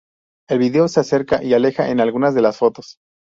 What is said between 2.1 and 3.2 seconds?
de las fotos.